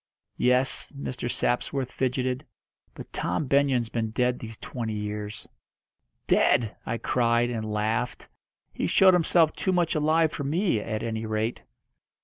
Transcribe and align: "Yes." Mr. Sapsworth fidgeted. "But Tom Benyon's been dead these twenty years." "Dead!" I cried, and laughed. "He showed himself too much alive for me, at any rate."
"Yes." 0.37 0.91
Mr. 0.93 1.29
Sapsworth 1.29 1.91
fidgeted. 1.91 2.47
"But 2.95 3.13
Tom 3.13 3.45
Benyon's 3.45 3.89
been 3.89 4.09
dead 4.09 4.39
these 4.39 4.57
twenty 4.57 4.95
years." 4.95 5.47
"Dead!" 6.25 6.75
I 6.87 6.97
cried, 6.97 7.51
and 7.51 7.71
laughed. 7.71 8.27
"He 8.73 8.87
showed 8.87 9.13
himself 9.13 9.53
too 9.53 9.71
much 9.71 9.93
alive 9.93 10.31
for 10.31 10.43
me, 10.43 10.79
at 10.79 11.03
any 11.03 11.27
rate." 11.27 11.61